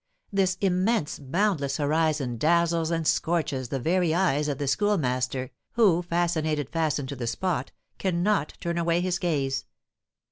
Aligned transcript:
This 0.33 0.57
immense, 0.61 1.19
boundless 1.19 1.77
horizon 1.77 2.37
dazzles 2.39 2.89
and 2.89 3.05
scorches 3.05 3.67
the 3.69 3.77
very 3.79 4.15
eyes 4.15 4.47
of 4.47 4.57
the 4.57 4.67
Schoolmaster, 4.67 5.51
who, 5.73 6.01
fascinated, 6.01 6.71
fastened 6.71 7.09
to 7.09 7.15
the 7.15 7.27
spot, 7.27 7.71
cannot 7.99 8.55
turn 8.59 8.79
away 8.79 9.01
his 9.01 9.19
gaze. 9.19 9.63